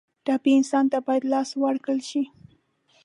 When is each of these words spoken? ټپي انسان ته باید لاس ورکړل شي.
ټپي 0.25 0.51
انسان 0.59 0.85
ته 0.91 0.97
باید 1.07 1.23
لاس 1.33 1.49
ورکړل 1.63 1.99
شي. 2.09 2.23